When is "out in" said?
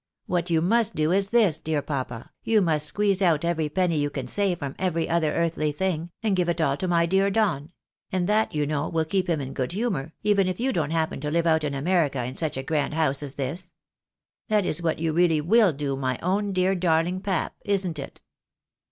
11.45-11.75